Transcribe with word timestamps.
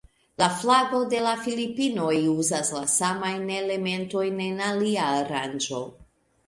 La 0.41 0.45
flago 0.61 1.01
de 1.11 1.19
la 1.25 1.33
Filipinoj 1.41 2.15
uzas 2.31 2.73
la 2.79 2.83
samajn 2.97 3.47
elementojn 3.61 4.43
en 4.51 4.69
alia 4.73 5.09
aranĝo. 5.23 5.87